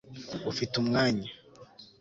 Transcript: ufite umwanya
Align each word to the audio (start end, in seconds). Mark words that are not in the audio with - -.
ufite 0.51 0.73
umwanya 0.83 1.29